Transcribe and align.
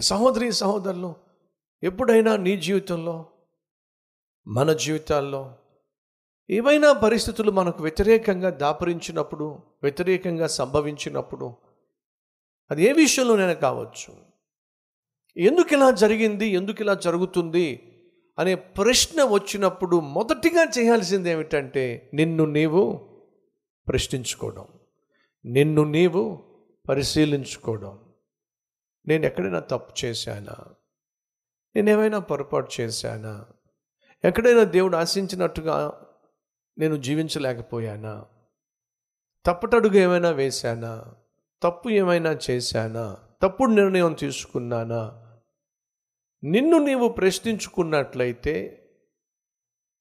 సహోదరి 0.00 0.52
సహోదరులు 0.52 1.14
ఎప్పుడైనా 1.82 2.36
నీ 2.36 2.56
జీవితంలో 2.56 3.26
మన 4.48 4.72
జీవితాల్లో 4.72 5.54
ఏవైనా 6.50 6.92
పరిస్థితులు 6.92 7.50
మనకు 7.50 7.82
వ్యతిరేకంగా 7.82 8.50
దాపరించినప్పుడు 8.50 9.58
వ్యతిరేకంగా 9.82 10.46
సంభవించినప్పుడు 10.46 11.56
అది 12.70 12.84
ఏ 12.84 12.92
విషయంలోనైనా 12.92 13.52
కావచ్చు. 13.52 14.14
ఎందుకు 15.36 15.74
ఇలా 15.74 15.90
జరిగింది 15.90 16.46
ఎందుకు 16.46 16.82
ఇలా 16.82 16.94
జరుగుతుంది 16.94 17.92
అనే 18.38 18.54
ప్రశ్న 18.54 19.24
వచ్చినప్పుడు 19.24 20.00
మొదటిగా 20.00 20.64
చేయాల్సింది 20.64 21.30
ఏమిటంటే 21.30 22.10
నిన్ను 22.14 22.44
నీవు 22.44 23.08
ప్రశ్నించుకోవడం 23.88 24.66
నిన్ను 25.44 25.84
నీవు 25.84 26.44
పరిశీలించుకోవడం. 26.88 27.98
నేను 29.08 29.26
ఎక్కడైనా 29.26 29.60
తప్పు 29.60 30.06
చేశానా? 30.06 30.56
నేనేమైనా 31.76 32.18
పొరపాటు 32.18 32.70
చేశానా? 32.80 33.46
ఎక్కడైనా 34.24 34.62
దేవుడు 34.62 34.96
ఆశించినట్టుగా 34.96 36.06
నేను 36.78 36.96
జీవించలేకపోయానా? 36.96 38.24
తప్పటడుగు 39.46 39.96
ఏమైనా 39.96 40.30
వేశానా? 40.30 41.14
తప్పు 41.62 41.88
ఏమైనా 41.88 42.38
చేశానా? 42.50 43.16
తప్పుడు 43.42 43.70
నిర్ణయం 43.70 44.12
తీసుకున్నానా? 44.12 45.22
నిన్ను 46.44 46.78
నీవు 46.78 47.08
ప్రశ్నించుకున్నట్లయితే 47.08 48.82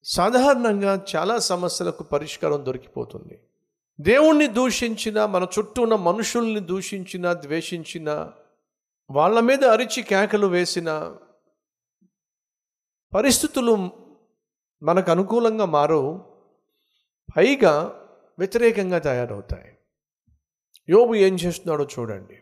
సాధారణంగా 0.04 1.05
చాలా 1.16 1.38
సమస్యలకు 1.38 2.04
పరిష్కారం 2.04 2.66
దొరికిపోతుంది. 2.66 3.40
దేవుణ్ణి 4.02 4.48
దూషించిన 4.48 5.26
మన 5.26 5.48
చుట్టూ 5.60 5.82
ఉన్న 5.82 5.96
మనుషుల్ని 5.96 6.60
దూషించిన 6.60 7.34
ద్వేషించిన 7.34 8.32
వాళ్ళ 9.10 9.40
మీద 9.40 9.64
అరిచి 9.64 10.02
కేకలు 10.02 10.48
వేసిన 10.48 11.18
పరిస్థితులు 13.14 13.76
మనకు 14.84 15.12
అనుకూలంగా 15.12 15.66
మారు 15.66 16.26
పైగా 17.38 18.02
వ్యతిరేకంగా 18.40 19.00
తయారవుతాయి. 19.00 19.78
యోబు 20.90 21.16
ఏం 21.16 21.36
చేస్తున్నాడో 21.36 21.88
చూడండి. 22.00 22.42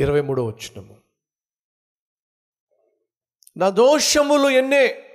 ఇరవై 0.00 0.20
మూడో 0.20 0.46
వచ్చినము 0.46 0.96
నా 3.56 3.70
దోషములు 3.70 4.48
ఎన్నే? 4.48 5.10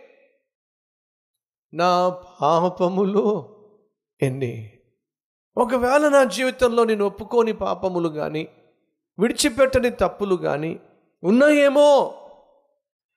నా 1.73 2.09
పాపములు 2.41 3.55
ఎన్ని? 4.21 4.79
ఒకవేళ 5.57 6.07
నా 6.07 6.23
జీవితంలో 6.23 6.83
నేను 6.83 7.05
ఒప్పుకోని 7.05 7.53
పాపములు 7.53 8.09
కానీ 8.09 8.47
విడిచిపెట్టని 9.19 9.89
తప్పులు 9.89 10.35
కానీ 10.35 10.79
ఉన్నాయేమో? 11.23 12.13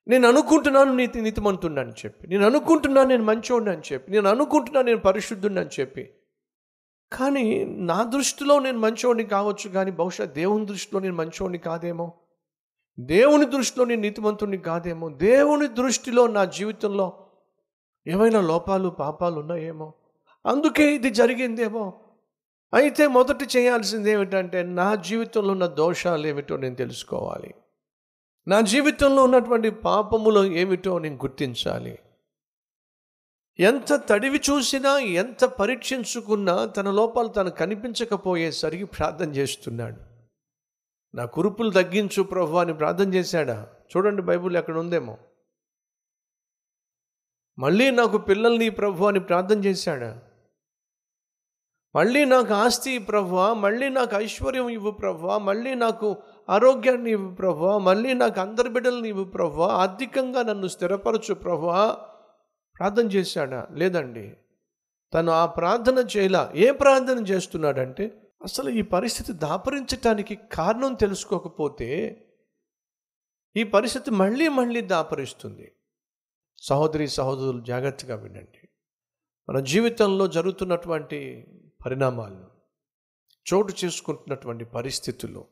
నేను 0.09 0.28
అనుకుంటున్నాను 0.28 0.94
నీతి 0.94 1.20
నీతిమంతుడిని 1.20 1.81
చెప్పి. 1.81 2.27
నేను 2.27 2.47
అనుకుంటున్నాను 2.47 3.09
నేను 3.09 3.25
మంచోడిని 3.25 3.70
అని 3.70 3.83
చెప్పి. 3.92 4.12
నేను 4.12 4.28
అనుకుంటున్నాను 4.28 4.86
నేను 4.86 4.98
పరిశుద్ధుడిని 4.98 5.61
అని 5.61 5.70
చెప్పి. 5.81 6.11
కానీ 7.12 7.64
నా 7.64 8.03
దృష్టిలో 8.03 8.59
నేను 8.59 8.78
మంచోడిని 8.78 9.28
కావచ్చు 9.28 9.70
కానీ 9.70 9.91
బహుశా 9.91 10.25
దేవుని 10.25 10.67
దృష్టిలో 10.67 11.00
నేను 11.00 11.14
మంచోడిని 11.14 11.59
కాదేమో? 11.59 12.12
దేవుని 13.00 13.47
దృష్టిలో 13.47 13.84
నేను 13.84 14.03
నీతిమంతుడిని 14.03 14.59
కాదేమో? 14.59 15.09
దేవుని 15.09 15.69
దృష్టిలో 15.69 16.27
నా 16.27 16.44
జీవితంలో 16.44 17.27
ఏమైనా 18.06 18.41
లోపాలు 18.41 18.89
పాపాలు 18.89 19.41
ఉన్నాయేమో? 19.41 19.94
అందుకే 20.47 20.94
ఇది 20.94 21.11
జరిగిందేమో? 21.11 22.02
అయితే 22.75 23.06
మొదట 23.06 23.56
చేయాల్సింది 23.56 24.11
ఏమిటంటే 24.11 24.62
నా 24.62 24.95
జీవితంలో 24.95 25.53
ఉన్న 25.53 25.67
దోషాలు 25.67 26.27
ఏమిటో 26.27 26.56
నేను 26.56 26.75
తెలుసుకోవాలి. 26.75 27.55
నా 28.48 28.61
జీవితంలో 28.61 29.25
ఉన్నటువంటి 29.25 29.70
పాపములు 29.70 30.44
ఏమిటో 30.44 30.99
నేను 30.99 31.15
గుర్తించాలి. 31.15 31.99
ఎంత 33.59 33.94
తడివి 34.09 34.41
చూసినా 34.50 34.99
ఎంత 34.99 35.44
పరీక్షించుకున్నా 35.44 36.65
తన 36.65 36.91
లోపాలు 36.91 37.28
తను 37.28 37.50
కనిపించకపోయేసరికి 37.50 38.84
ప్రార్థన 38.84 39.31
చేస్తున్నాడు. 39.31 40.00
నా 41.16 41.25
కురుపులు 41.25 41.71
తగ్గించు 41.71 42.22
ప్రభు 42.22 42.56
అని 42.56 42.75
ప్రార్థన 42.75 43.15
చేశాడా? 43.15 43.69
చూడండి 43.97 44.22
బైబుల్ 44.22 44.56
ఎక్కడ 44.56 44.78
ఉందేమో. 44.78 45.19
మళ్ళీ 47.59 47.91
నాకు 47.91 48.19
పిల్లల్ని 48.19 48.71
ప్రభు 48.71 49.04
అని 49.04 49.21
ప్రార్థన 49.21 49.65
చేశాడా? 49.65 50.21
మళ్ళీ 51.94 52.25
నాకు 52.25 52.54
ఆస్తి 52.54 52.98
ప్రభు 52.98 53.36
మళ్ళీ 53.36 53.88
నాకు 53.88 54.16
ఐశ్వర్యం 54.16 54.69
ఇవ్వు 54.69 54.91
ప్రభు 54.91 55.38
మళ్ళీ 55.38 55.75
నాకు 55.75 56.16
ఆరోగ్యాన్ని 56.48 57.10
ఇవ్వు 57.10 57.34
ప్రభు 57.34 57.78
మళ్ళీ 57.78 58.14
నాకు 58.14 58.41
అందరి 58.41 58.69
బిడ్డల్ని 58.69 59.08
ఇవ్వు 59.08 59.25
ప్రభు 59.25 59.62
ఆర్థికంగా 59.62 60.42
నన్ను 60.42 60.66
స్థిరపరచు 60.66 61.34
ప్రభు 61.34 61.66
ప్రార్థన 62.78 63.06
చేశాడా? 63.06 63.69
లేదండి. 63.72 64.36
తను 65.14 65.32
ఆ 65.32 65.47
ప్రార్థన 65.47 66.06
చేయలా. 66.16 66.53
ఏ 66.54 66.70
ప్రార్థన 66.70 67.26
చేస్తున్నాడంటే 67.26 68.32
అసలు 68.42 68.70
ఈ 68.70 68.82
పరిస్థితి 68.82 69.32
దాపరించటానికి 69.32 70.38
కారణం 70.53 70.94
తెలుసుకోకపోతే 70.94 72.19
ఈ 73.56 73.62
పరిస్థితి 73.62 74.10
మళ్ళీ 74.10 74.48
మళ్ళీ 74.48 74.80
దాపరిస్తుంది. 74.80 75.72
సహోదరి 76.62 77.09
సహోదరులు 77.09 77.60
జాగ్రత్తగా 77.60 78.14
వినండి. 78.14 78.69
మన 79.48 79.60
జీవితంలో 79.60 80.26
జరుగుతున్నటువంటి 80.26 81.47
పరిణామాలు 81.84 82.47
చోటు 83.54 83.75
చేసుకుంటున్నటువంటి 83.84 84.65
పరిస్థితులు 84.65 85.44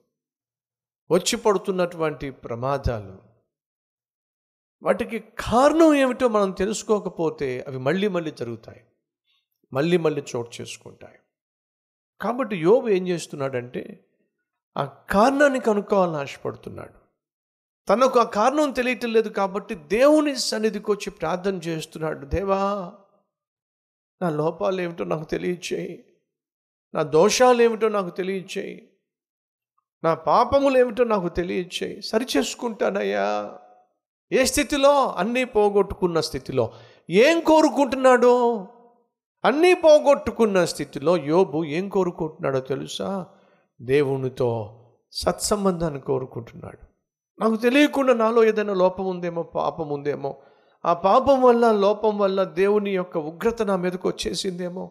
వచ్చి 1.10 1.36
పడుతున్నటువంటి 1.36 2.30
ప్రమాదాలు 2.30 3.18
వాటికి 4.82 5.19
కారణం 5.38 5.94
ఏమిటో 5.94 6.28
మనం 6.28 6.50
తెలుసుకోకపోతే 6.50 7.64
అవి 7.69 7.78
మళ్ళీ 7.78 8.08
మళ్ళీ 8.08 8.30
జరుగుతాయి 8.30 8.84
మళ్ళీ 9.72 9.96
మళ్ళీ 9.96 10.22
చోటు 10.36 10.50
చేసుకుంటాయి. 10.60 11.19
కాబట్టి 12.20 12.56
యోబు 12.56 12.88
ఏం 12.88 13.08
చేస్తున్నాడంటే 13.08 14.06
ఆ 14.76 14.84
కారణాన్ని 14.84 15.60
కనుక్కోవాలని 15.60 16.16
ఆశపడుతున్నాడు. 16.16 17.00
తనకు 17.88 18.20
ఆ 18.20 18.24
కారణం 18.24 18.70
తెలియటం 18.70 19.12
లేదు 19.12 19.28
కాబట్టి 19.28 19.74
దేవుని 19.74 20.36
సన్నిధికి 20.36 20.90
వచ్చి 20.90 21.10
ప్రార్థన 21.10 21.56
చేస్తున్నాడు 21.56 22.26
దేవా 22.26 22.92
నా 24.22 24.30
లోపాలు 24.30 24.80
ఏమిటో 24.80 25.04
నాకు 25.04 25.24
తెలియచేయి. 25.24 26.09
నా 26.94 27.02
దోషాలు 27.02 27.62
ఏమిటో 27.62 27.88
నాకు 27.88 28.10
తెలియచేయి. 28.10 28.92
నా 30.04 30.14
పాపములు 30.14 30.78
ఏమిటో 30.78 31.04
నాకు 31.04 31.28
తెలియచేయి. 31.28 32.02
సరి 32.02 32.26
చేసుకుంటానయ్యా 32.36 33.52
ఏ 34.32 34.44
స్థితిలో? 34.44 35.06
అన్నీ 35.06 35.44
పోగొట్టుకున్న 35.44 36.20
స్థితిలో. 36.20 36.72
ఏం 37.10 37.40
కోరుకుంటున్నాడో? 37.40 38.66
అన్నీ 39.44 39.74
పోగొట్టుకున్న 39.74 40.64
స్థితిలో 40.64 41.16
యోబు 41.16 41.64
ఏం 41.64 41.88
కోరుకుంటున్నాడో 41.88 42.60
తెలుసా? 42.60 43.26
దేవునితో 43.82 44.76
సత్సంబంధాన్ని 45.12 46.00
కోరుకుంటున్నాడు. 46.00 46.78
నాకు 47.40 47.56
తెలియకుండా 47.56 48.12
నాలో 48.12 48.44
ఏదైనా 48.44 48.74
లోపం 48.74 49.06
ఉందేమో 49.06 49.42
పాపం 49.42 49.88
ఉందేమో. 49.88 50.36
ఆ 50.84 50.92
పాపం 50.92 51.42
వల్ల 51.42 51.72
లోపం 51.72 52.18
వల్ల 52.18 52.44
దేవుని 52.44 52.90
యొక్క 52.90 53.18
ఉగ్రత 53.18 53.62
నా 53.62 53.76
మీదకు 53.76 54.08
వచ్చేసిందేమో. 54.08 54.90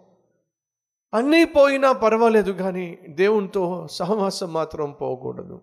అన్నీ 1.13 1.45
పోయినా 1.45 1.91
పర్వాలేదు 1.91 2.51
కానీ 2.51 2.97
దేవునితో 3.09 3.87
సహవాసం 3.91 4.53
మాత్రం 4.53 4.91
పోకూడదు. 4.91 5.61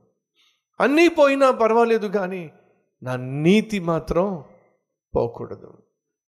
అన్నీ 0.80 1.08
పోయినా 1.08 1.50
పర్వాలేదు 1.50 2.06
కానీ 2.06 2.52
నా 3.02 3.16
నీతి 3.16 3.78
మాత్రం 3.80 4.44
పోకూడదు. 5.16 5.78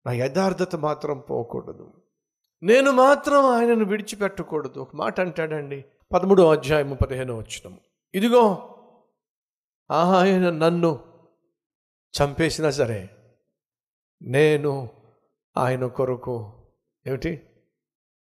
నా 0.05 0.11
యథార్థత 0.11 0.75
మాత్రం 0.75 1.19
పోకూడదు. 1.19 1.93
నేను 2.63 2.91
మాత్రం 2.91 3.45
ఆయనను 3.45 3.85
విడిచిపెట్టకూడదు. 3.85 4.79
ఒక 4.79 4.95
మాట 4.95 5.19
అంటాడండి. 5.19 5.85
పదమూడో 6.13 6.51
అధ్యాయము 6.51 6.95
పదిహేను 6.95 7.33
వచ్చినము 7.37 7.77
ఇదిగో 8.15 8.73
ఆయన 9.91 10.49
నన్ను 10.49 10.99
చంపేసినా 12.21 12.69
సరే 12.71 13.09
నేను 14.21 14.89
ఆయన 15.57 15.85
కొరకు 15.85 16.53
ఏమిటి? 17.07 17.41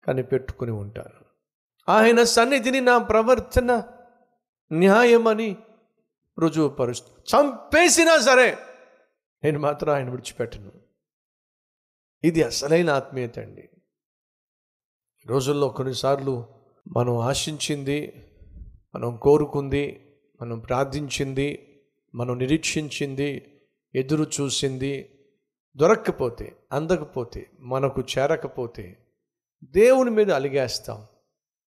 కనిపెట్టుకుని 0.04 0.70
ఉంటాను 0.70 1.24
ఆయన 1.88 2.22
సన్నిధిని 2.22 2.80
నా 2.80 2.98
ప్రవర్తన 2.98 3.82
న్యాయమని 4.72 5.56
రుజువుపరుస్తూ 6.38 7.12
చంపేసినా 7.12 8.18
సరే 8.18 8.58
నేను 9.44 9.58
మాత్రం 9.58 9.94
ఆయన 9.94 10.10
విడిచిపెట్టను. 10.10 10.72
ఇది 12.24 12.42
అసలైన 12.42 12.90
ఆత్మీయత 12.90 13.38
అండి. 13.38 13.68
రోజుల్లో 15.26 15.68
కొన్నిసార్లు 15.68 16.46
మనం 16.96 17.18
ఆశించింది 17.18 18.28
మనం 18.94 19.16
కోరుకుంది 19.16 20.14
మనం 20.40 20.58
ప్రార్థించింది 20.58 21.68
మనం 22.14 22.38
నిరీక్షించింది 22.38 23.60
ఎదురు 23.94 24.26
చూసింది 24.40 25.18
దొరక్కపోతే 25.76 26.56
అందకపోతే 26.72 27.50
మనకు 27.60 28.00
చేరకపోతే 28.00 29.01
దేవుని 29.64 30.10
మీద 30.10 30.30
అలిగేస్తాం. 30.30 31.06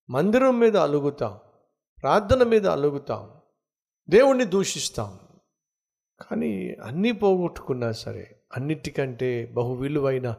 మందిరం 0.10 0.60
మీద 0.60 0.78
అలుగుతాం. 0.78 1.40
ప్రార్థన 2.02 2.44
మీద 2.44 2.68
అలుగుతాం. 2.68 3.32
దేవుణ్ణి 4.10 4.46
దూషిస్తాం. 4.46 5.20
కానీ 6.22 6.76
అన్నీ 6.84 7.12
పోగొట్టుకున్నా 7.12 7.92
సరే 7.92 8.42
అన్నిటికంటే 8.58 9.46
బహు 9.46 9.74
విలువైన 9.74 10.32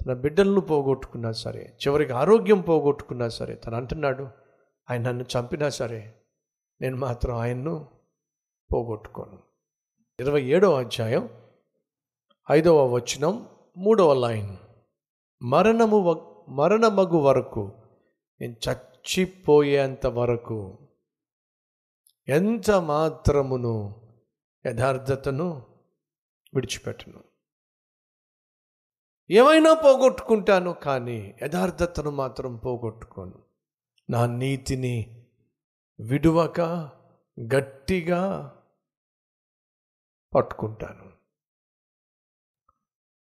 తన 0.00 0.12
బిడ్డలను 0.12 0.60
పోగొట్టుకున్నా 0.60 1.32
సరే 1.32 1.78
చివరికి 1.86 2.12
ఆరోగ్యం 2.12 2.60
పోగొట్టుకున్నా 2.60 3.28
సరే 3.28 3.54
తను 3.54 3.76
అంటున్నాడు 3.76 4.28
ఆయన 4.90 5.02
నన్ను 5.02 5.24
చంపినా 5.24 5.68
సరే 5.68 6.14
నేను 6.80 6.96
మాత్రం 6.96 7.36
ఆయన్ను 7.36 7.88
పోగొట్టుకోను. 8.74 9.38
ఇరవై 10.20 10.42
ఏడవ 10.42 10.78
అధ్యాయం 10.78 11.28
ఐదవ 12.50 12.86
వచనం 12.86 13.48
మూడవ 13.76 14.28
లైన్. 14.28 14.56
మరణము 15.42 16.35
మరణమగు 16.48 17.16
వరకు 17.16 17.72
నేను 18.40 18.56
చచ్చిపోయేంత 18.68 20.06
వరకు 20.06 20.88
ఎంత 22.28 22.70
మాత్రమును 22.70 24.02
యథార్థతను 24.66 25.66
విడిచిపెట్టను. 26.54 27.24
ఏమైనా 29.30 29.74
పోగొట్టుకుంటాను 29.74 30.72
కానీ 30.72 31.34
యథార్థతను 31.42 32.10
మాత్రం 32.10 32.56
పోగొట్టుకోను. 32.56 33.42
నా 34.10 34.26
నీతిని 34.26 35.26
విడువక 36.00 36.60
గట్టిగా 37.54 38.52
పట్టుకుంటాను. 40.34 41.12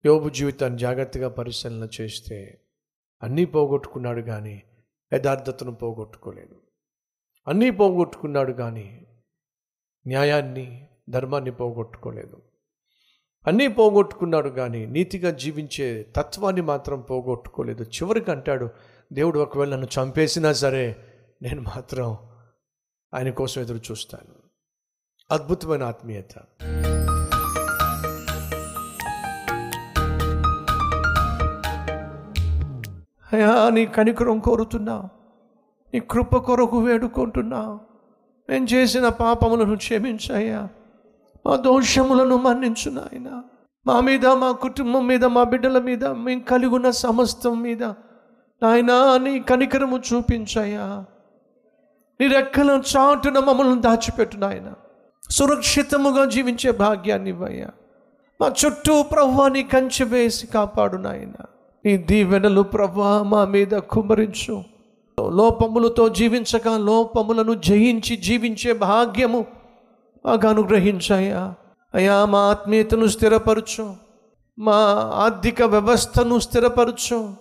యోబు 0.06 0.30
జీవితాన్ని 0.30 0.80
జాగ్రత్తగా 0.80 1.30
పరిశీలన 1.30 1.90
చేస్తే 2.02 2.65
అన్నీ 3.26 3.46
పోగొట్టుకున్నాడు 3.46 4.22
కానీ 4.22 4.64
యథార్థతను 5.14 5.72
పోగొట్టుకోలేదు. 5.72 6.62
అన్నీ 7.48 7.70
పోగొట్టుకున్నాడు 7.70 8.52
కానీ 8.52 9.08
న్యాయాన్ని 10.08 10.88
ధర్మాన్ని 11.10 11.52
పోగొట్టుకోలేదు. 11.52 12.42
అన్నీ 13.48 13.68
పోగొట్టుకున్నాడు 13.68 14.50
కానీ 14.50 14.86
నీతిగా 14.86 15.32
జీవించే 15.32 16.14
తత్వాన్ని 16.16 16.62
మాత్రం 16.62 17.02
పోగొట్టుకోలేదు. 17.02 17.84
చివరికి 17.84 18.32
అంటాడు 18.32 18.70
దేవుడు 19.14 19.40
ఒకవేళ 19.40 19.70
నన్ను 19.70 19.88
చంపేసినా 19.88 20.54
సరే 20.54 20.96
నేను 21.42 21.62
మాత్రం 21.62 22.18
ఆయన 23.14 23.30
కోసం 23.30 23.62
ఎదురు 23.62 23.78
చూస్తాను. 23.78 24.36
అద్భుతమైన 25.32 25.84
ఆత్మీయత. 25.84 26.34
అయ్యా 33.36 33.70
నీ 33.70 33.86
కనికరం 33.86 34.40
కోరుతున్నా. 34.40 35.10
నీ 35.94 36.00
కృప 36.00 36.36
కొరకు 36.36 36.80
వేడుకుంటున్నా. 36.80 37.80
నేను 38.50 38.66
చేసిన 38.66 39.10
పాపములను 39.10 39.78
క్షమించయ్యా. 39.78 40.70
మా 41.46 41.56
దోషములను 41.56 42.36
మన్నించు 42.36 42.92
నాయన. 42.92 43.44
మా 43.88 44.00
మీద 44.00 44.28
మా 44.28 44.52
కుటుంబం 44.52 45.08
మీద 45.08 45.26
మా 45.26 45.44
బిడ్డల 45.44 45.80
మీద 45.80 46.06
మేము 46.06 46.40
కలిగి 46.40 46.76
ఉన్న 46.76 46.90
సమస్తం 46.90 47.62
మీద 47.62 47.84
నాయన 48.64 49.20
నీ 49.24 49.40
కనికరము 49.40 49.98
చూపించయ్యా. 49.98 51.06
నీ 52.22 52.28
రెక్కల 52.28 52.82
చాటున 52.98 53.40
మమ్మల్ని 53.40 53.82
దాచిపెట్టు 53.82 54.38
నాయన. 54.38 54.74
సురక్షితముగా 55.30 56.26
జీవించే 56.26 56.72
భాగ్యాన్ని 56.72 57.30
ఇవ్వయ్యా. 57.30 57.68
మా 58.42 58.52
చుట్టూ 58.66 59.04
ప్రవ్వా 59.04 59.48
నీ 59.48 59.64
కంచె 59.64 60.06
వేసి 60.06 60.48
కాపాడు 60.48 60.98
నాయన. 60.98 61.34
నీ 61.86 61.98
దీవెనలు 61.98 62.62
ప్రభా 62.62 63.24
మా 63.24 63.46
మీద 63.46 63.68
కుమరించు 63.68 64.64
లోపములతో 65.30 66.10
జీవించక 66.10 66.68
లోపములను 66.68 67.54
జయించి 67.54 68.16
జీవించే 68.16 68.74
భాగ్యము 68.74 69.46
మాకు 70.26 70.48
అనుగ్రహించాయా. 70.48 71.54
అయ్యా 71.94 72.26
మా 72.26 72.40
ఆత్మీయతను 72.40 73.08
స్థిరపరచు. 73.08 73.94
మా 74.60 74.74
ఆర్థిక 75.16 75.64
వ్యవస్థను 75.64 76.40
స్థిరపరచు. 76.40 77.34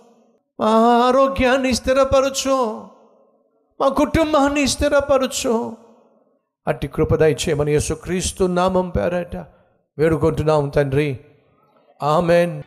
మా 0.59 0.67
ఆరోగ్యాన్ని 1.07 1.73
స్థిరపరచు. 1.73 2.83
మా 3.81 3.87
కుటుంబాన్ని 3.87 4.67
స్థిరపరచు. 4.67 5.73
అట్టి 6.67 6.87
కృపదయ 6.87 7.31
చేయమని 7.31 7.71
యేసుక్రీస్తు 7.71 8.43
నామం 8.43 8.89
పేరట 8.89 9.35
వేడుకుంటున్నాం 9.97 10.69
తండ్రి. 10.69 11.19
ఆమెన్. 12.03 12.63